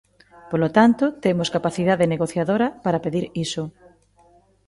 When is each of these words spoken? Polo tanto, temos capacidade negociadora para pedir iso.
Polo 0.51 0.69
tanto, 0.77 1.05
temos 1.23 1.51
capacidade 1.55 2.11
negociadora 2.13 2.67
para 2.83 3.03
pedir 3.05 3.25
iso. 3.45 3.63